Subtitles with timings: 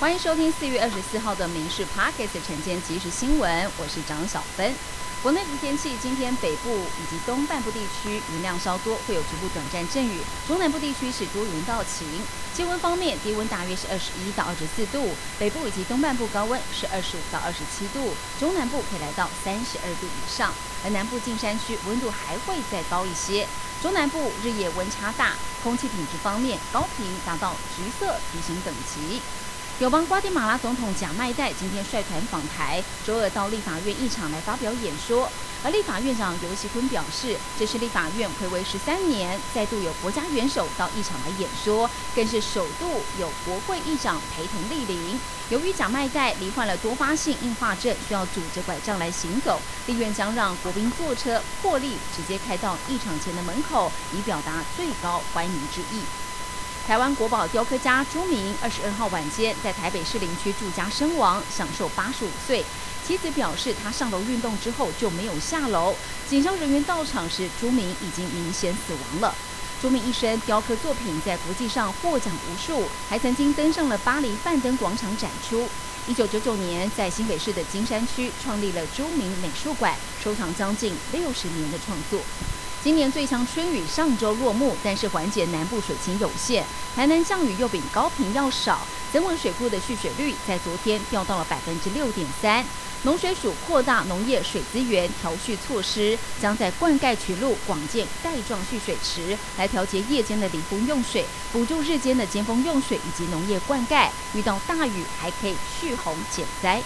[0.00, 4.72] 欢迎收听四月二十四号的《民事 Pocket 晨间即时新闻》，我是张小芬。
[5.24, 12.06] 国内的天气，今天北部以及东半部地区云量稍多，会有局部短暂阵雨；中南部地区是多云到晴。
[12.54, 20.54] 气温方面，低温大约是二十一到二十四度，北部以及东半部高温是二十五到二十七度，中南部可以来到三十二度以上，
[20.84, 23.48] 而南部近山区温度还会再高一些。
[23.82, 25.34] 中南部日夜温差大，
[25.64, 29.20] 空气品质方面高频达到橘色提醒等级。
[29.78, 35.30] 友邦瓜地马拉总统贾迈代今天率团访台，周二到立法院议场来发表演说。
[35.62, 45.16] 而立法院长尤锡坤表示，这是立法院暌违十三年，再度有国家元首到议场来演说，更是首度有国会议长陪同莅临。
[45.48, 56.02] 由于贾迈代罹患了多发性硬化症，需要拄着拐杖来行走，立院将让国宾坐车破例直接开到议场前的门口，以表达最高欢迎之意。
[56.88, 62.64] 台湾国宝雕刻家朱明二十二号晚间在台北市林区住家身亡，享受八十五岁。
[63.06, 65.94] 妻子表示，他上楼运动之后就没有下楼。
[66.26, 69.34] 警消人员到场时，朱明已经明显死亡了。
[69.82, 75.68] 朱明一生雕刻作品在国际上获奖无数，还曾经登上了巴黎范登广场展出。
[76.06, 82.18] 一九九九年，在新北市的金山区创立了朱明美术馆，收藏将近六十年的创作。
[82.80, 86.62] 今年最强春雨上周落幕，但是缓解南部水情有限，
[86.94, 92.64] 台南降雨又比高频要少，增文水库的蓄水率在昨天掉到了百分之六点三。
[93.02, 104.08] 农水署扩大农业水资源调蓄措施，将在灌溉渠路广建带状蓄水池，来调节夜间的离峰用水，补助日间的尖峰用水以及农业灌溉。
[104.34, 106.80] 遇到大雨还可以蓄洪减灾。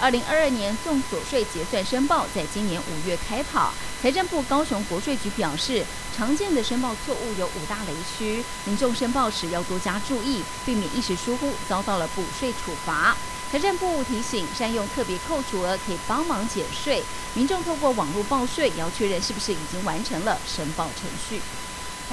[0.00, 3.72] 二零二二年综所税结算申报在今年五月开跑。
[4.02, 13.16] 财政部高雄国税局表示，常见的申报错误有五大雷区，民众申报时要多加注意，避免一时疏忽遭到了补税处罚。
[13.48, 21.40] 财政部提醒，善用特别扣除额可以帮忙减税，民众透过网络报税也要确认是不是已经完成了申报程序。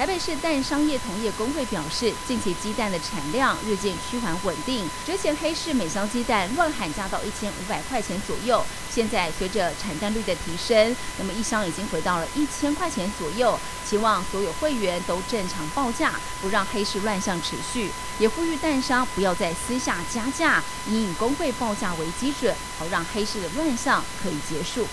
[0.00, 4.88] 台北市蛋商业同业工会表示，近期鸡蛋的产量日渐趋缓稳定。
[5.04, 13.58] 之前黑市每箱鸡蛋乱喊价到一千五百块钱左右，现在随着产蛋率的提升，那么一箱已经回到了一千块钱左右。
[13.86, 17.90] 期望所有会员都正常报价，不让黑市乱象持续。
[18.18, 24.88] 也呼吁蛋商不要再私下加价，以工会报价为基准，好让黑市的乱象可以结束。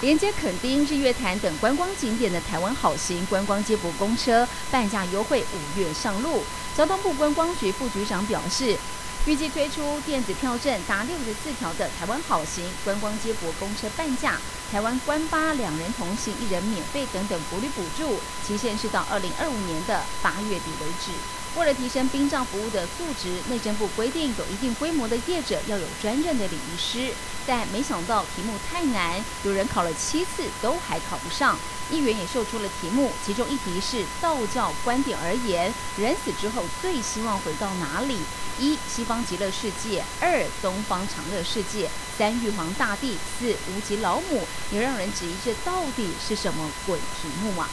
[0.00, 6.46] 连接垦丁、日月潭等观光景点的台湾好行观光接驳公车半价优惠五月上路。
[6.72, 8.78] 交通部观光局副局长表示，
[9.24, 21.10] 预计推出电子票证达六十四条的台湾好行观光接驳公车半价、台湾观巴两人同行一人免费等等福利补助，期限是到二零二五年的八月底为止。
[21.58, 27.12] 为了提升殡葬服务的素质，内政部规定有一定规模的业者要有专任的礼仪师，
[27.44, 31.58] 但没想到题目太难，有人考了七次都还考不上。
[31.90, 38.20] 议员也秀出了题目，其中一题是道教观点而言，人死之后最希望回到哪里？
[38.60, 47.68] 一西方极乐世界，二东方长乐世界，三玉皇大帝，四无极老母，也让人质疑这到底是什么鬼题目啊？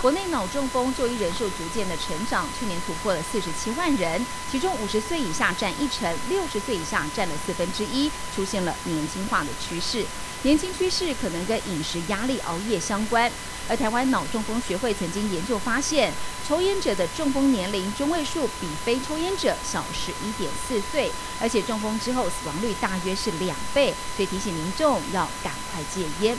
[0.00, 10.06] 国内脑中风就医人数逐渐的成长，去年突破了四十七万人，其中五十岁以下占一成，六十岁以下占了四分之一，出现了年轻化的趋势。
[10.42, 13.30] 年轻趋势可能跟饮食压力、熬夜相关。
[13.68, 16.10] 而台湾脑中风学会曾经研究发现，
[16.48, 26.34] 抽烟者的中风年龄中位数比非抽烟者小十一点四岁，而且中风之后死亡率大约是两倍，所以提醒民众要赶快戒烟。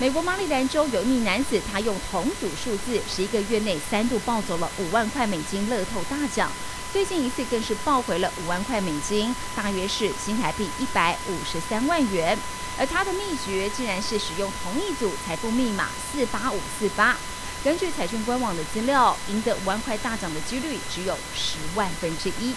[0.00, 6.48] 美国马里兰州有一名男子，他用同组数字，十一个月内三度抱走了五万块美金乐透大奖，
[6.92, 12.38] 最近一次更是抱回了五万块美金，大约是新台币一百五十三万元。
[12.78, 17.16] 而他的秘诀竟然是使用同一组财富密码四八五四八。
[17.64, 22.54] 根据彩券官网的资料，赢得五万块大奖的几率只有十万分之一。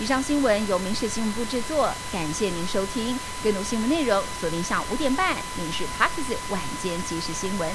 [0.00, 3.18] 以上新闻由民事新闻部制作，感谢您收听。
[3.44, 7.70] 更多新闻内容锁定下午五点半《民事 p a r k s 晚间即时新闻》。